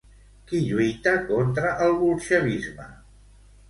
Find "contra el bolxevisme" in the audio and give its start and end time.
1.29-2.93